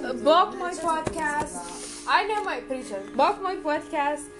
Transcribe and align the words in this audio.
Bog 0.00 0.48
moj 0.58 0.72
podcast, 0.82 1.56
aj 2.08 2.22
nemoj 2.28 2.68
pričat, 2.68 3.02
Bog 3.14 3.34
moj 3.42 3.62
podcast, 3.62 4.30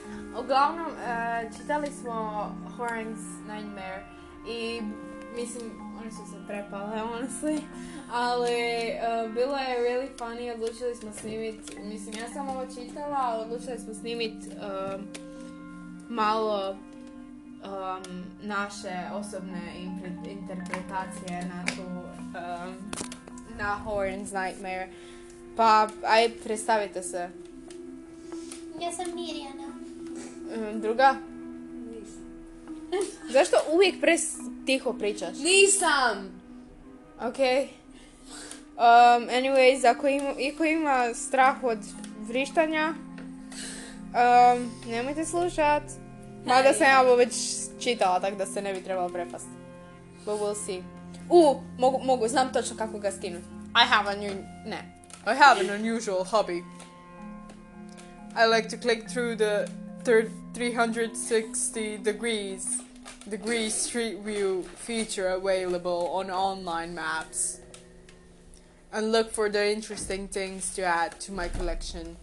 uglavnom 0.40 0.86
e, 0.86 1.50
čitali 1.56 1.86
smo 2.00 2.46
Horns 2.76 3.20
Nightmare 3.48 4.04
i 4.48 4.80
mislim, 5.36 5.70
oni 6.00 6.10
su 6.10 6.32
se 6.32 6.46
prepale, 6.46 7.00
honestly, 7.00 7.60
ali 8.12 8.52
e, 8.52 9.00
bilo 9.34 9.56
je 9.56 9.78
really 9.78 10.08
funny, 10.18 10.54
odlučili 10.54 10.96
smo 10.96 11.12
snimit, 11.12 11.60
mislim 11.82 12.14
ja 12.18 12.28
sam 12.32 12.48
ovo 12.48 12.66
čitala, 12.66 13.18
ali 13.20 13.42
odlučili 13.44 13.78
smo 13.78 13.94
snimit 13.94 14.46
e, 14.46 14.52
malo 16.08 16.70
um, 16.70 18.24
naše 18.42 19.00
osobne 19.14 19.60
interpretacije 20.24 21.44
na 21.44 21.64
tu 21.66 21.82
na 23.58 23.74
Horns 23.84 24.32
Nightmare. 24.32 24.88
Pa, 25.56 25.88
aj, 26.06 26.30
predstavite 26.44 27.02
se. 27.02 27.28
Ja 28.80 28.92
sam 28.92 29.06
Mirjana. 29.14 29.68
Um, 30.70 30.80
druga? 30.80 31.16
Zašto 33.30 33.56
uvijek 33.72 34.00
pres 34.00 34.36
tiho 34.66 34.92
pričaš? 34.92 35.38
Nisam! 35.38 36.42
Ok. 37.20 37.38
Um, 38.76 39.28
anyways, 39.28 39.90
ako 39.90 40.08
ima, 40.08 40.30
ako 40.54 40.64
ima 40.64 41.14
strah 41.14 41.64
od 41.64 41.78
vrištanja, 42.28 42.94
um, 42.94 44.70
nemojte 44.86 45.24
slušat. 45.24 45.82
Mada 46.46 46.72
sam 46.72 46.86
ja 46.86 47.02
ovo 47.02 47.16
već 47.16 47.34
čitala, 47.80 48.20
tako 48.20 48.36
da 48.36 48.46
se 48.46 48.62
ne 48.62 48.74
bi 48.74 48.82
trebalo 48.82 49.08
prepast. 49.08 49.46
But 50.24 50.34
we'll 50.40 50.64
see. 50.66 50.82
U, 51.30 51.60
mogu, 51.78 52.00
mogu, 52.04 52.28
znam 52.28 52.52
točno 52.52 52.76
kako 52.76 52.98
ga 52.98 53.12
skinuti. 53.12 53.44
I 53.74 53.88
have 53.88 54.10
a 54.10 54.14
new, 54.14 54.34
ne. 54.66 55.01
I 55.24 55.34
have 55.34 55.60
an 55.60 55.70
unusual 55.70 56.24
hobby. 56.24 56.64
I 58.34 58.46
like 58.46 58.68
to 58.70 58.76
click 58.76 59.08
through 59.08 59.36
the 59.36 59.70
thir- 60.02 60.30
360 60.54 61.98
degrees 61.98 62.82
degree 63.28 63.70
street 63.70 64.18
view 64.18 64.64
feature 64.74 65.28
available 65.28 66.08
on 66.12 66.28
online 66.28 66.92
maps 66.92 67.60
and 68.92 69.12
look 69.12 69.30
for 69.30 69.48
the 69.48 69.70
interesting 69.70 70.26
things 70.26 70.74
to 70.74 70.82
add 70.82 71.20
to 71.20 71.30
my 71.30 71.46
collection. 71.48 72.16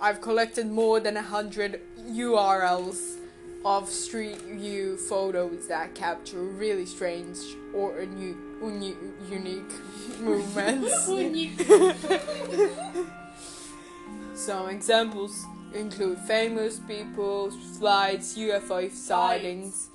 I've 0.00 0.20
collected 0.20 0.66
more 0.66 0.98
than 0.98 1.16
a 1.16 1.22
hundred 1.22 1.80
URLs 2.00 3.18
of 3.64 3.88
street 3.88 4.40
view 4.42 4.96
photos 4.96 5.68
that 5.68 5.94
capture 5.94 6.42
really 6.42 6.86
strange 6.86 7.38
or 7.72 7.92
unu- 7.92 8.49
unique 8.60 9.72
movements. 10.20 11.06
Some 14.34 14.68
examples 14.68 15.46
include 15.74 16.18
famous 16.18 16.78
people, 16.80 17.50
flights, 17.78 18.36
UFO 18.36 18.90
sightings, 18.90 19.88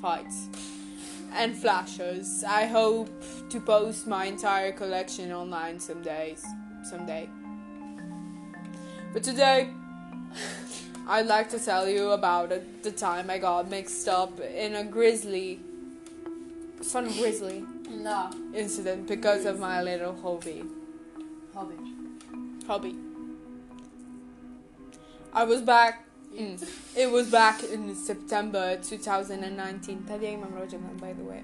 fights, 0.00 0.48
and 1.32 1.56
flashes. 1.56 2.44
I 2.46 2.66
hope 2.66 3.10
to 3.50 3.60
post 3.60 4.06
my 4.06 4.26
entire 4.26 4.72
collection 4.72 5.32
online 5.32 5.80
some 5.80 6.02
days, 6.02 6.44
someday. 6.88 7.28
But 9.12 9.22
today, 9.22 9.70
I'd 11.08 11.26
like 11.26 11.48
to 11.50 11.58
tell 11.58 11.88
you 11.88 12.10
about 12.10 12.52
it, 12.52 12.82
the 12.82 12.90
time 12.90 13.30
I 13.30 13.38
got 13.38 13.70
mixed 13.70 14.08
up 14.08 14.40
in 14.40 14.74
a 14.74 14.84
grisly, 14.84 15.60
fun 16.82 17.04
grisly 17.18 17.64
Da, 18.04 18.30
incident 18.54 19.08
because 19.08 19.44
of 19.46 19.58
my 19.58 19.82
little 19.82 20.14
hobby. 20.22 20.62
hobby. 21.54 21.74
hobby. 22.66 22.94
I 25.32 25.44
was 25.44 25.62
back. 25.62 26.04
mm, 26.38 26.62
it 26.96 27.10
was 27.10 27.30
back 27.30 27.62
in 27.62 27.94
September 27.94 28.76
2019. 28.82 30.04
Tad 30.08 30.22
ja 30.22 30.30
imam 30.30 30.54
rođendan, 30.54 30.96
by 31.00 31.12
the 31.14 31.22
way. 31.22 31.42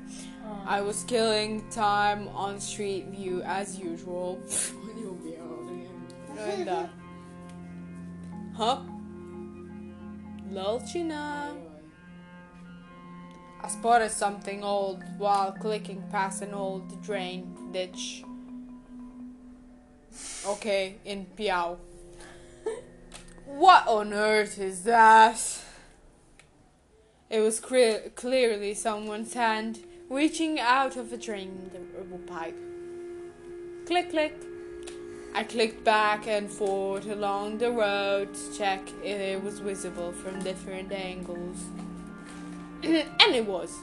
I 0.66 0.80
was 0.82 1.04
killing 1.04 1.62
time 1.70 2.28
on 2.34 2.60
Street 2.60 3.04
View 3.10 3.42
as 3.44 3.78
usual. 3.78 4.38
and 6.38 6.68
uh, 6.68 6.86
huh? 8.56 8.78
Lolchina. 10.52 11.52
I 13.64 13.68
spotted 13.68 14.10
something 14.10 14.64
old 14.64 15.04
while 15.18 15.52
clicking 15.52 16.02
past 16.10 16.42
an 16.42 16.52
old 16.52 17.02
drain 17.02 17.70
ditch. 17.72 18.24
Okay, 20.46 20.96
in 21.04 21.26
Piao. 21.38 21.76
what 23.46 23.86
on 23.86 24.12
earth 24.12 24.58
is 24.58 24.82
that? 24.82 25.40
It 27.30 27.40
was 27.40 27.60
cre- 27.60 28.10
clearly 28.16 28.74
someone's 28.74 29.34
hand 29.34 29.78
reaching 30.10 30.58
out 30.58 30.96
of 30.96 31.12
a 31.12 31.16
drain 31.16 31.70
uh, 31.74 32.16
pipe. 32.30 32.58
Click, 33.86 34.10
click. 34.10 34.34
I 35.34 35.44
clicked 35.44 35.82
back 35.82 36.26
and 36.26 36.50
forth 36.50 37.06
along 37.06 37.58
the 37.58 37.70
road 37.70 38.34
to 38.34 38.58
check 38.58 38.80
if 39.02 39.18
it 39.18 39.42
was 39.42 39.60
visible 39.60 40.12
from 40.12 40.40
different 40.40 40.92
angles. 40.92 41.56
and 42.84 43.34
it 43.34 43.46
was. 43.46 43.78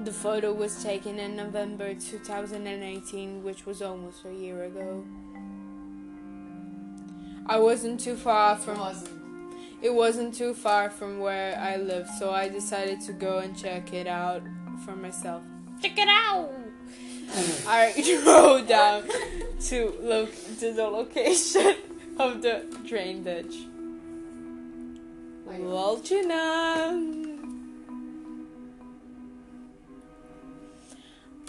The 0.00 0.12
photo 0.12 0.52
was 0.52 0.82
taken 0.82 1.18
in 1.18 1.36
November 1.36 1.94
2018, 1.94 3.42
which 3.42 3.66
was 3.66 3.82
almost 3.82 4.24
a 4.24 4.32
year 4.32 4.64
ago. 4.64 5.04
I 7.46 7.58
wasn't 7.58 8.00
too 8.00 8.16
far 8.16 8.56
from 8.56 8.80
it 9.82 9.94
wasn't 9.94 10.34
too 10.34 10.54
far 10.54 10.90
from 10.90 11.20
where 11.20 11.58
I 11.58 11.76
lived, 11.76 12.08
so 12.18 12.30
I 12.30 12.48
decided 12.48 13.00
to 13.02 13.12
go 13.12 13.38
and 13.38 13.56
check 13.56 13.92
it 13.92 14.06
out 14.06 14.42
for 14.84 14.96
myself. 14.96 15.42
Check 15.82 15.98
it 15.98 16.08
out. 16.08 16.50
I 17.68 17.92
drove 18.22 18.66
down 18.66 19.04
to 19.68 19.94
look 20.00 20.32
to 20.60 20.72
the 20.72 20.84
location 20.84 21.76
of 22.18 22.42
the 22.42 22.64
drain 22.86 23.22
ditch. 23.22 23.54
Volchina. 25.46 27.14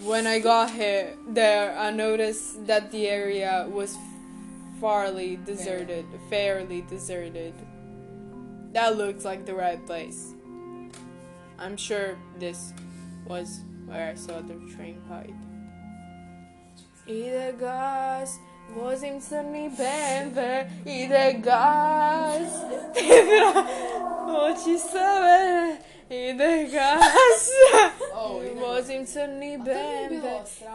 When 0.04 0.28
I 0.28 0.40
got 0.40 0.72
here, 0.72 1.16
there, 1.28 1.78
I 1.78 1.92
noticed 1.92 2.66
that 2.68 2.92
the 2.92 3.08
area 3.08 3.68
was 3.70 3.98
fairly 4.80 5.38
deserted, 5.38 6.06
fairly 6.30 6.82
deserted. 6.82 7.54
That 8.74 8.96
looks 8.98 9.26
like 9.26 9.46
the 9.46 9.56
right 9.56 9.84
place. 9.86 10.34
I'm 11.58 11.76
sure 11.76 12.18
this 12.38 12.74
was 13.26 13.62
where 13.88 14.12
I 14.12 14.16
saw 14.16 14.42
the 14.42 14.56
train 14.76 15.02
pipe. 15.10 15.34
Ide 17.10 17.58
gaz, 17.58 18.38
Vozim 18.76 19.22
crni 19.22 19.70
BMW, 19.70 20.66
ide 20.86 21.36
gaz, 21.44 22.52
tebra, 22.94 23.64
oči 24.28 24.78
sa 24.78 25.20
mene, 25.22 25.78
ide 26.10 26.70
gaz. 26.72 27.50
Vozim 28.60 29.06
crni 29.06 29.58
BMW, 29.58 30.28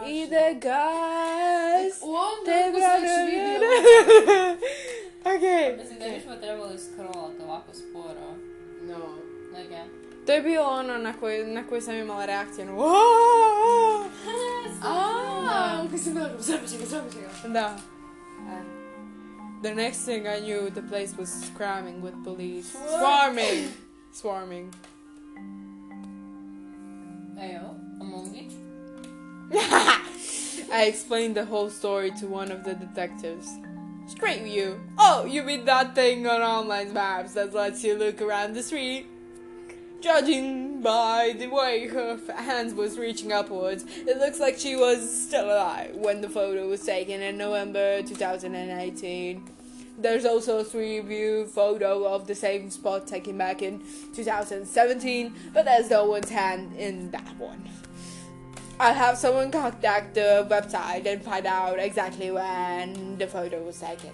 ide 0.06 0.54
gaz, 0.60 2.00
tebra, 2.44 2.98
Ok. 5.32 5.76
Mislim 5.78 5.98
da 5.98 6.08
bismo 6.14 6.36
trebali 6.36 6.78
scrollat 6.78 7.40
ovako 7.44 7.72
sporo. 7.74 8.34
No. 8.82 8.98
Okay. 9.52 9.84
To 10.26 10.32
je 10.32 10.42
bilo 10.42 10.64
ono 10.66 10.98
na 10.98 11.12
koji, 11.20 11.46
na 11.46 11.66
koji 11.68 11.80
sam 11.80 11.94
imala 11.94 12.24
reakciju. 12.24 12.64
Ono, 12.64 12.82
wow! 12.82 13.51
A, 14.84 15.86
kad 15.90 16.00
sam 16.00 16.14
bila 16.14 16.28
kao, 16.28 16.40
zrapi 16.40 16.68
će 16.68 16.78
ga, 16.78 16.84
zrapi 16.86 17.10
će 17.12 17.18
ga. 17.20 17.48
Da. 17.48 17.76
E. 18.48 18.82
The 19.62 19.74
next 19.74 20.04
thing 20.04 20.26
I 20.26 20.40
knew, 20.40 20.70
the 20.70 20.82
place 20.82 21.14
was 21.18 21.50
cramming 21.56 22.02
with 22.02 22.14
police. 22.24 22.72
Swarming! 22.98 23.68
Swarming. 24.12 24.72
Ejo, 27.38 27.74
Among 28.00 28.34
It. 28.34 28.52
I 30.72 30.84
explained 30.86 31.36
the 31.36 31.44
whole 31.44 31.70
story 31.70 32.10
to 32.20 32.26
one 32.26 32.50
of 32.50 32.64
the 32.64 32.74
detectives. 32.74 33.48
Straight 34.06 34.42
view. 34.42 34.80
Oh, 34.98 35.24
you 35.24 35.42
mean 35.42 35.64
that 35.66 35.94
thing 35.94 36.26
on 36.26 36.40
online 36.40 36.92
maps 36.92 37.34
that 37.34 37.54
lets 37.54 37.84
you 37.84 37.96
look 37.96 38.20
around 38.20 38.54
the 38.54 38.62
street? 38.62 39.06
Judging 40.02 40.80
by 40.80 41.32
the 41.38 41.46
way 41.46 41.86
her 41.86 42.18
hands 42.34 42.74
was 42.74 42.98
reaching 42.98 43.30
upwards, 43.30 43.84
it 43.98 44.18
looks 44.18 44.40
like 44.40 44.58
she 44.58 44.74
was 44.74 45.08
still 45.08 45.44
alive 45.44 45.94
when 45.94 46.20
the 46.20 46.28
photo 46.28 46.68
was 46.68 46.84
taken 46.84 47.22
in 47.22 47.38
November 47.38 48.02
2018. 48.02 49.48
There's 49.98 50.24
also 50.24 50.58
a 50.58 50.64
street 50.64 51.04
view 51.04 51.46
photo 51.46 52.04
of 52.04 52.26
the 52.26 52.34
same 52.34 52.68
spot 52.68 53.06
taken 53.06 53.38
back 53.38 53.62
in 53.62 53.80
2017, 54.12 55.34
but 55.54 55.64
there's 55.64 55.88
no 55.88 56.06
one's 56.06 56.30
hand 56.30 56.74
in 56.76 57.12
that 57.12 57.38
one. 57.38 57.62
I'll 58.80 58.94
have 58.94 59.16
someone 59.16 59.52
contact 59.52 60.16
the 60.16 60.44
website 60.50 61.06
and 61.06 61.22
find 61.22 61.46
out 61.46 61.78
exactly 61.78 62.32
when 62.32 63.18
the 63.18 63.28
photo 63.28 63.62
was 63.62 63.78
taken. 63.78 64.10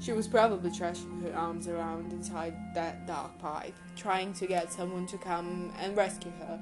She 0.00 0.12
was 0.12 0.26
probably 0.26 0.70
thrashing 0.70 1.20
her 1.20 1.36
arms 1.36 1.68
around 1.68 2.12
inside 2.12 2.54
that 2.74 3.06
dark 3.06 3.38
pipe, 3.38 3.74
trying 3.96 4.32
to 4.34 4.46
get 4.46 4.72
someone 4.72 5.06
to 5.06 5.18
come 5.18 5.72
and 5.82 5.96
rescue 5.96 6.32
her. 6.38 6.58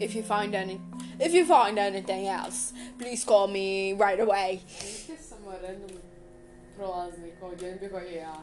If 0.00 0.14
you 0.14 0.22
find 0.22 0.54
any, 0.54 0.80
if 1.18 1.32
you 1.32 1.46
find 1.46 1.78
anything 1.78 2.26
else, 2.26 2.72
please 2.98 3.24
call 3.24 3.48
me 3.48 3.94
right 3.94 4.20
away. 4.20 4.60
Prolaznik 6.76 7.42
ovdje, 7.42 7.72
on 7.72 7.78
bi 7.78 7.88
kao 7.88 7.98
ja. 7.98 8.34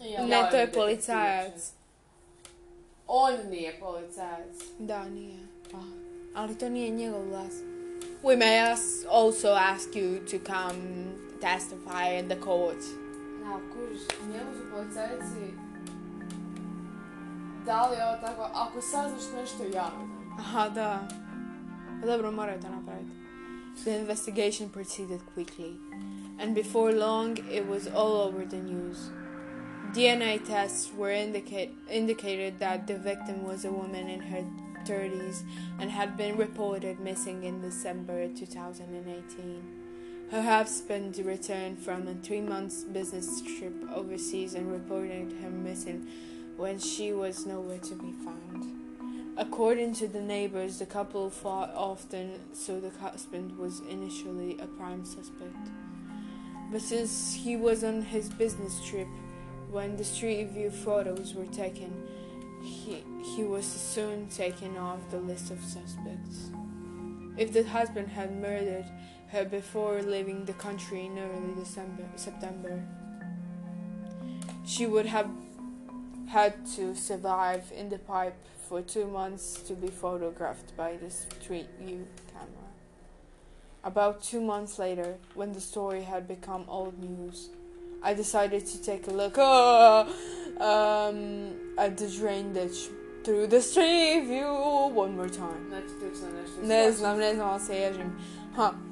Ja. 0.00 0.26
Ne, 0.26 0.48
to 0.50 0.56
je 0.56 0.72
policajac. 0.72 1.54
Ah, 1.54 1.72
on 3.06 3.50
nije 3.50 3.76
policajac. 3.80 4.56
Da, 4.78 5.04
nije. 5.08 5.38
We 8.22 8.36
may 8.36 8.76
also 9.10 9.54
ask 9.54 9.94
you 9.96 10.18
to 10.30 10.38
come 10.38 11.27
testify 11.40 12.18
in 12.18 12.28
the 12.28 12.40
court. 12.40 12.82
Ja, 13.42 13.58
kužiš, 13.72 14.02
njemu 14.32 14.52
su 14.54 14.70
policajci 14.70 15.52
dali 17.66 17.96
ovo 18.06 18.16
tako, 18.20 18.42
ako 18.54 18.80
saznaš 18.80 19.22
nešto 19.34 19.62
javno. 19.74 20.08
Aha, 20.38 20.68
da. 20.68 21.08
Pa 22.00 22.06
dobro, 22.06 22.30
moraju 22.32 22.60
to 22.60 22.68
napraviti. 22.68 23.10
The 23.84 23.98
investigation 24.00 24.68
proceeded 24.70 25.20
quickly, 25.34 25.76
and 26.40 26.54
before 26.54 26.92
long 26.92 27.38
it 27.38 27.64
was 27.68 27.86
all 27.94 28.14
over 28.28 28.48
the 28.48 28.62
news. 28.62 28.98
DNA 29.94 30.38
tests 30.46 30.90
were 30.98 31.24
indicate, 31.24 31.70
indicated 31.90 32.58
that 32.58 32.86
the 32.86 32.94
victim 32.94 33.44
was 33.46 33.64
a 33.64 33.70
woman 33.70 34.08
in 34.08 34.20
her 34.20 34.44
30s 34.86 35.42
and 35.80 35.90
had 35.90 36.16
been 36.16 36.36
reported 36.36 37.00
missing 37.00 37.44
in 37.44 37.60
December 37.60 38.28
2018. 38.28 39.77
Her 40.30 40.42
husband 40.42 41.16
returned 41.24 41.78
from 41.78 42.06
a 42.06 42.14
three 42.14 42.42
month 42.42 42.92
business 42.92 43.40
trip 43.40 43.72
overseas 43.94 44.52
and 44.52 44.70
reported 44.70 45.32
her 45.42 45.48
missing 45.48 46.06
when 46.58 46.78
she 46.78 47.12
was 47.12 47.46
nowhere 47.46 47.78
to 47.78 47.94
be 47.94 48.12
found. 48.12 48.74
According 49.38 49.94
to 49.94 50.08
the 50.08 50.20
neighbors, 50.20 50.80
the 50.80 50.84
couple 50.86 51.30
fought 51.30 51.72
often, 51.74 52.40
so 52.52 52.78
the 52.78 52.90
husband 52.90 53.56
was 53.56 53.80
initially 53.88 54.58
a 54.58 54.66
prime 54.66 55.06
suspect. 55.06 55.56
But 56.70 56.82
since 56.82 57.32
he 57.32 57.56
was 57.56 57.82
on 57.82 58.02
his 58.02 58.28
business 58.28 58.84
trip 58.84 59.08
when 59.70 59.96
the 59.96 60.04
street 60.04 60.50
view 60.50 60.70
photos 60.70 61.34
were 61.34 61.46
taken, 61.46 62.06
he, 62.62 63.02
he 63.34 63.44
was 63.44 63.64
soon 63.64 64.28
taken 64.28 64.76
off 64.76 64.98
the 65.10 65.20
list 65.20 65.50
of 65.50 65.62
suspects. 65.62 66.50
If 67.38 67.52
the 67.52 67.62
husband 67.62 68.08
had 68.08 68.36
murdered 68.36 68.84
her 69.30 69.44
before 69.44 70.02
leaving 70.02 70.44
the 70.44 70.54
country 70.54 71.06
in 71.06 71.18
early 71.18 71.54
December, 71.54 72.04
September, 72.16 72.82
she 74.66 74.86
would 74.86 75.06
have 75.06 75.28
had 76.28 76.66
to 76.76 76.94
survive 76.94 77.72
in 77.74 77.88
the 77.88 77.98
pipe 77.98 78.36
for 78.68 78.82
two 78.82 79.06
months 79.06 79.62
to 79.66 79.74
be 79.74 79.88
photographed 79.88 80.76
by 80.76 80.96
the 80.96 81.10
street 81.10 81.68
view 81.80 82.06
camera. 82.32 82.68
About 83.82 84.22
two 84.22 84.40
months 84.40 84.78
later, 84.78 85.16
when 85.34 85.52
the 85.52 85.60
story 85.60 86.02
had 86.02 86.28
become 86.28 86.64
old 86.68 86.98
news, 86.98 87.48
I 88.02 88.14
decided 88.14 88.66
to 88.66 88.82
take 88.82 89.06
a 89.08 89.10
look 89.10 89.38
uh, 89.38 90.04
um, 90.60 91.54
at 91.78 91.96
the 91.96 92.08
drain 92.08 92.52
ditch 92.52 92.88
through 93.24 93.48
the 93.48 93.60
street 93.60 94.24
view 94.26 94.52
one 94.94 95.16
more 95.16 95.28
time. 95.28 95.68
Znači, 95.68 95.88
tu 96.00 96.20
će 96.20 96.32
nešto 96.40 96.62
Ne 96.62 96.92
znam, 96.92 97.18
ne 97.18 97.34
znam, 97.34 97.48
ali 97.48 97.60
se 97.60 97.76
ježim. 97.76 98.18
Huh. 98.56 98.87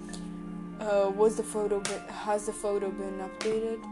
Uh, 0.87 1.11
was 1.11 1.37
the 1.37 1.43
photo 1.43 1.81
been, 1.81 1.99
has 2.09 2.47
the 2.47 2.53
photo 2.53 2.89
been 2.91 3.19
updated? 3.19 3.83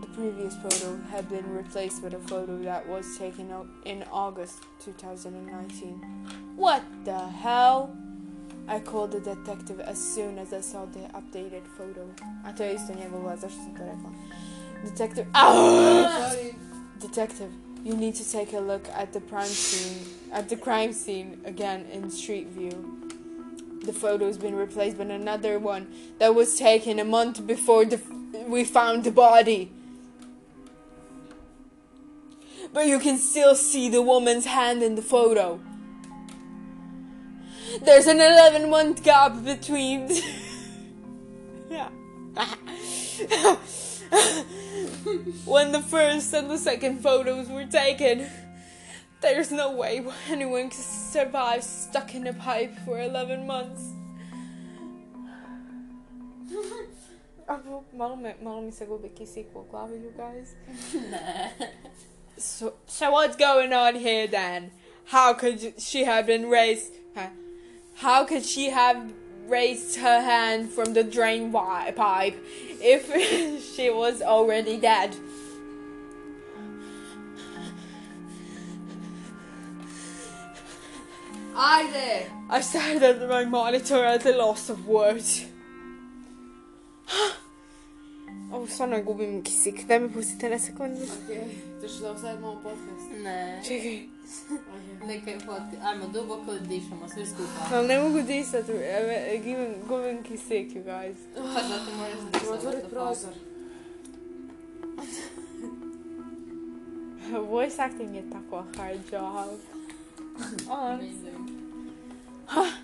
The 0.00 0.06
previous 0.06 0.54
photo 0.58 0.96
had 1.10 1.28
been 1.28 1.52
replaced 1.52 2.00
with 2.00 2.14
a 2.14 2.20
photo 2.20 2.56
that 2.62 2.86
was 2.86 3.18
taken 3.18 3.50
out 3.50 3.66
in 3.84 4.04
August 4.12 4.62
2019. 4.84 5.94
What 6.54 6.84
the 7.04 7.18
hell? 7.18 7.96
I 8.68 8.78
called 8.78 9.10
the 9.10 9.20
detective 9.20 9.80
as 9.80 9.98
soon 9.98 10.38
as 10.38 10.52
I 10.52 10.60
saw 10.60 10.84
the 10.84 11.00
updated 11.08 11.66
photo. 11.76 12.08
Detective... 14.84 15.26
Sorry. 15.34 16.54
Detective, 17.00 17.50
you 17.82 17.96
need 17.96 18.14
to 18.14 18.30
take 18.30 18.52
a 18.52 18.60
look 18.60 18.86
at 18.90 19.12
the 19.12 19.20
crime 19.22 19.46
scene 19.46 20.06
at 20.32 20.48
the 20.48 20.56
crime 20.56 20.92
scene 20.92 21.40
again 21.44 21.84
in 21.92 22.08
Street 22.10 22.46
View. 22.46 23.03
The 23.84 23.92
photo's 23.92 24.38
been 24.38 24.54
replaced 24.54 24.96
by 24.96 25.04
another 25.04 25.58
one 25.58 25.92
that 26.18 26.34
was 26.34 26.58
taken 26.58 26.98
a 26.98 27.04
month 27.04 27.46
before 27.46 27.84
the, 27.84 28.00
we 28.48 28.64
found 28.64 29.04
the 29.04 29.10
body. 29.10 29.70
But 32.72 32.86
you 32.86 32.98
can 32.98 33.18
still 33.18 33.54
see 33.54 33.90
the 33.90 34.00
woman's 34.02 34.46
hand 34.46 34.82
in 34.82 34.94
the 34.94 35.02
photo. 35.02 35.60
There's 37.82 38.06
an 38.06 38.20
11 38.20 38.70
month 38.70 39.02
gap 39.02 39.44
between. 39.44 40.08
yeah. 41.70 41.90
when 45.44 45.72
the 45.72 45.82
first 45.82 46.32
and 46.32 46.50
the 46.50 46.58
second 46.58 47.02
photos 47.02 47.48
were 47.48 47.66
taken. 47.66 48.26
There's 49.24 49.50
no 49.50 49.70
way 49.70 50.04
anyone 50.28 50.68
can 50.68 50.78
survive 50.78 51.64
stuck 51.64 52.14
in 52.14 52.26
a 52.26 52.34
pipe 52.34 52.76
for 52.84 53.00
11 53.00 53.46
months. 53.46 53.92
Malo, 57.94 58.60
mi 58.60 58.70
se 58.70 58.84
gubi 58.84 59.08
kisik 59.18 59.46
u 59.54 59.64
glavi, 59.72 60.02
you 60.02 60.12
guys. 60.16 60.54
So, 62.36 62.74
so 62.86 63.12
what's 63.12 63.36
going 63.36 63.72
on 63.72 63.94
here 63.94 64.26
then? 64.26 64.72
How 65.06 65.32
could 65.32 65.80
she 65.80 66.04
have 66.04 66.26
been 66.26 66.50
raised? 66.50 66.92
huh? 67.14 67.28
How 67.94 68.24
could 68.24 68.44
she 68.44 68.70
have 68.70 69.12
raised 69.46 69.96
her 69.96 70.20
hand 70.20 70.70
from 70.70 70.94
the 70.94 71.04
drain 71.04 71.52
pipe 71.52 72.36
if 72.80 73.06
she 73.74 73.88
was 73.88 74.20
already 74.20 74.76
dead? 74.76 75.16
Ajde! 81.56 82.30
I 82.50 82.62
stared 82.62 83.02
at 83.02 83.28
my 83.28 83.50
monitor 83.50 84.04
at 84.04 84.26
a 84.26 84.36
loss 84.36 84.70
of 84.70 84.78
words. 84.86 85.42
Oh, 88.52 88.56
ovo 88.56 88.66
stvarno 88.66 89.02
gubim 89.02 89.42
kisik. 89.42 89.86
Daj 89.86 90.00
mi 90.00 90.12
pustite 90.12 90.50
na 90.50 90.58
sekundu. 90.58 91.00
Okej, 91.24 91.40
to 91.80 91.88
ću 91.88 92.00
da 92.00 92.10
ostavimo 92.10 92.48
ovo 92.48 92.60
podcast. 92.62 93.10
Ne. 93.22 93.60
Čekaj. 93.64 93.90
Okay. 93.90 95.06
Neka 95.06 95.30
je 95.30 95.40
fotki. 95.40 95.76
Ajmo, 95.82 96.06
duboko 96.06 96.52
dišemo, 96.60 97.08
svi 97.14 97.26
skupa. 97.26 97.76
Ali 97.76 97.88
ne 97.88 97.98
mogu 98.00 98.22
disati. 98.22 98.72
Evo, 98.72 99.08
Gubim, 99.38 99.74
gubim 99.88 100.22
kisik, 100.22 100.68
you 100.74 100.84
guys. 100.84 101.16
Pa 101.34 101.60
zato 101.62 101.96
moraš 101.96 102.12
Ćemo 102.14 102.30
disati. 102.32 102.52
otvoriti 102.52 102.88
prozor. 102.90 103.32
Voice 107.50 107.82
acting 107.82 108.14
je 108.14 108.30
tako 108.30 108.64
hard 108.76 109.00
job. 109.12 109.58
On. 112.48 112.72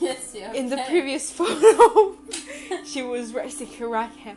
Yes, 0.00 0.34
yeah. 0.34 0.52
In 0.52 0.68
the 0.68 0.76
previous 0.88 1.30
photo, 1.38 2.14
she 2.84 3.02
was 3.02 3.32
raising 3.32 3.66
her 3.78 3.88
right 3.88 4.12
hand. 4.24 4.36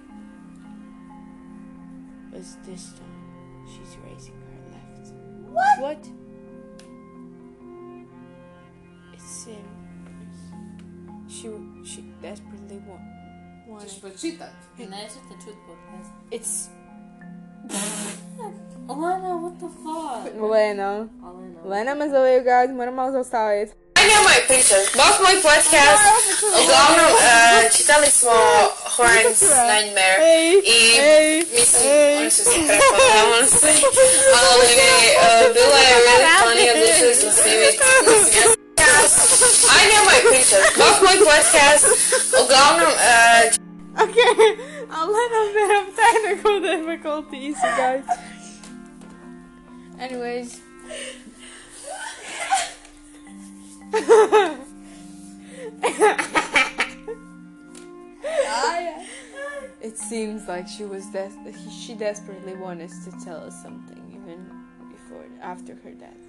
But 2.31 2.41
this 2.65 2.93
time, 2.93 3.65
she's 3.67 3.97
raising 4.07 4.33
her 4.47 4.71
left. 4.71 5.11
What? 5.51 5.79
What? 5.81 6.07
It 9.13 9.19
seems 9.21 10.37
she 11.27 11.49
she 11.85 12.01
desperately 12.21 12.79
wa- 12.87 12.97
wanted. 13.67 13.89
Ćeš 13.89 14.01
pročitat? 14.01 14.53
Nećete 14.77 15.33
čut 15.43 15.55
podcast. 15.67 16.11
It's 16.31 16.69
Lana, 18.87 19.37
what 19.43 19.59
the 19.59 19.67
fuck? 19.83 20.51
Lena. 20.51 21.07
Alena. 21.23 21.61
Lena 21.65 21.95
me 21.95 22.05
zove, 22.09 22.37
you 22.37 22.43
guys, 22.43 22.69
moram 22.75 22.95
malo 22.95 23.23
zaustaviti. 24.23 24.23
I 24.23 24.23
know 24.23 24.29
my 24.31 24.39
pričaš. 24.47 24.85
Bok 24.99 25.15
moj 25.23 25.35
podcast. 25.41 26.03
Uglavnom, 26.61 27.11
uh, 27.13 27.77
čitali 27.77 28.07
smo 28.11 28.35
Horns 28.95 29.41
Nightmare. 29.41 30.17
I 30.63 30.79
mislim, 31.55 32.17
oni 32.19 32.31
su 32.31 32.43
se 32.43 32.57
prepali, 32.67 33.11
honestly. 33.29 33.73
Ali 34.37 34.65
uh, 34.65 35.53
bilo 35.53 35.75
je 35.85 35.93
really 36.05 36.27
funny, 36.43 36.63
odlučili 36.73 37.15
smo 37.15 37.31
snimiti. 37.31 37.79
Mislim, 38.07 38.53
ja 38.79 38.93
I 39.77 39.83
know 39.89 40.03
my 40.09 40.29
pričaš. 40.29 40.65
Bok 40.77 41.01
moj 41.01 41.17
podcast. 41.17 41.85
Uglavnom, 42.43 42.91
uh, 42.91 43.63
Okay, 43.93 44.57
a 44.89 45.05
little 45.05 45.53
bit 45.53 45.69
of 45.79 45.95
technical 45.95 46.59
difficulties, 46.59 47.55
you 47.63 47.71
guys. 47.77 48.05
Anyways. 49.99 50.59
Seems 60.09 60.47
like 60.47 60.67
she 60.67 60.85
was 60.85 61.05
des- 61.07 61.31
she 61.69 61.93
desperately 61.95 62.55
wanted 62.55 62.89
to 63.05 63.11
tell 63.23 63.37
us 63.37 63.61
something 63.61 64.01
even 64.11 64.45
before 64.91 65.25
after 65.41 65.75
her 65.83 65.91
death. 65.91 66.23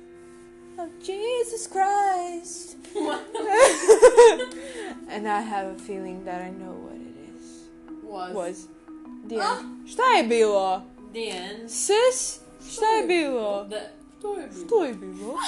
Oh 0.78 0.88
Jesus 1.02 1.66
Christ! 1.66 2.76
and 5.08 5.28
I 5.28 5.40
have 5.40 5.66
a 5.68 5.78
feeling 5.78 6.24
that 6.24 6.42
I 6.42 6.50
know 6.50 6.72
what 6.72 6.96
it 6.96 7.16
is. 7.36 7.68
Was. 8.02 8.34
Was. 8.34 8.66
Dijan. 9.26 9.86
Šta 9.86 10.02
je 10.16 10.24
bilo? 10.24 10.82
The 11.12 11.30
end. 11.30 11.70
Sis? 11.70 12.40
Šta 12.70 12.86
je 12.86 13.06
bilo? 13.06 13.64
The... 13.68 13.76
Je 14.40 14.48
bilo. 14.48 14.66
Što 14.66 14.84
je 14.84 14.94
bilo? 14.94 15.38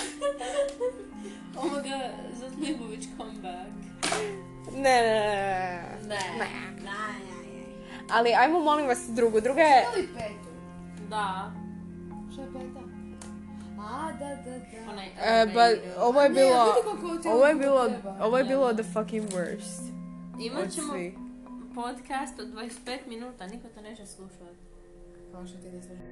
Oh 1.59 1.65
my 1.65 1.71
god, 1.71 2.11
Zlatlibović 2.39 3.05
comeback. 3.17 3.71
Ne, 4.73 4.83
ne, 4.83 5.03
ne, 5.03 6.09
ne. 6.09 6.19
Ne. 6.85 7.36
Ali 8.11 8.35
ajmo 8.35 8.61
molim 8.61 8.87
vas 8.87 9.09
drugu. 9.09 9.41
Druga 9.41 9.61
je... 9.61 9.87
Ili 9.97 10.09
petu. 10.15 10.49
Da. 11.11 11.53
Šta 12.33 12.43
je 12.43 12.49
peta? 12.53 12.81
A, 13.81 14.13
da, 14.13 14.29
da, 14.29 14.59
da. 14.59 14.93
Onaj... 14.93 15.07
E, 15.07 15.47
ba, 15.55 15.69
ovo 16.03 16.23
je 16.23 16.29
Ne, 16.29 16.35
bilo... 16.35 16.75
Ovo 17.35 17.47
je 17.47 17.55
bilo, 17.55 17.91
ovo 18.21 18.39
je 18.39 18.45
bilo 18.45 18.73
the 18.73 18.83
fucking 18.83 19.31
worst. 19.31 19.93
Imat 20.41 20.71
ćemo 20.71 20.93
podcast 21.75 22.41
od 22.41 22.47
25 22.49 22.99
minuta, 23.09 23.47
niko 23.47 23.69
to 23.69 23.81
neće 23.81 24.07
slušati. 24.07 24.45
Kao 25.33 25.47
što 25.47 25.57
ti 25.59 25.71
ne 25.71 25.83
slušaš. 25.83 26.05